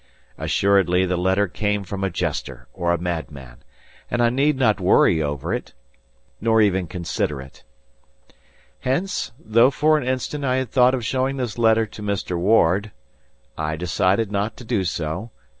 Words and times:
Assuredly 0.35 1.05
the 1.05 1.15
letter 1.15 1.47
came 1.47 1.83
from 1.83 2.03
a 2.03 2.09
jester 2.09 2.67
or 2.73 2.91
a 2.91 2.97
madman; 2.97 3.57
and 4.09 4.19
I 4.19 4.31
need 4.31 4.57
not 4.57 4.79
worry 4.81 5.21
over 5.21 5.53
it, 5.53 5.75
nor 6.41 6.59
even 6.59 6.87
consider 6.87 7.39
it. 7.39 7.63
Hence, 8.79 9.31
though 9.37 9.69
for 9.69 9.99
an 9.99 10.03
instant 10.03 10.43
I 10.43 10.55
had 10.55 10.71
thought 10.71 10.95
of 10.95 11.05
showing 11.05 11.37
this 11.37 11.59
letter 11.59 11.85
to 11.85 12.01
Mr. 12.01 12.35
Ward, 12.35 12.91
I 13.55 13.75
decided 13.75 14.31
not 14.31 14.57
to 14.57 14.65
do 14.65 14.83
so. 14.85 15.29